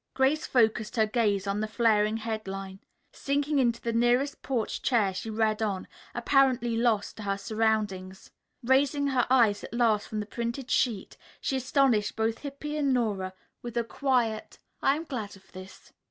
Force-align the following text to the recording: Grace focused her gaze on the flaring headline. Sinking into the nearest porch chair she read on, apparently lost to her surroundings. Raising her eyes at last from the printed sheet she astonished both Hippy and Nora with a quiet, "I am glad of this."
Grace 0.15 0.47
focused 0.47 0.95
her 0.95 1.05
gaze 1.05 1.45
on 1.45 1.59
the 1.59 1.67
flaring 1.67 2.17
headline. 2.17 2.79
Sinking 3.13 3.59
into 3.59 3.79
the 3.79 3.93
nearest 3.93 4.41
porch 4.41 4.81
chair 4.81 5.13
she 5.13 5.29
read 5.29 5.61
on, 5.61 5.87
apparently 6.15 6.75
lost 6.75 7.17
to 7.17 7.21
her 7.21 7.37
surroundings. 7.37 8.31
Raising 8.63 9.05
her 9.09 9.27
eyes 9.29 9.63
at 9.63 9.75
last 9.75 10.07
from 10.07 10.19
the 10.19 10.25
printed 10.25 10.71
sheet 10.71 11.17
she 11.39 11.55
astonished 11.57 12.15
both 12.15 12.39
Hippy 12.39 12.75
and 12.77 12.95
Nora 12.95 13.33
with 13.61 13.77
a 13.77 13.83
quiet, 13.83 14.57
"I 14.81 14.95
am 14.95 15.03
glad 15.03 15.35
of 15.35 15.51
this." 15.51 15.93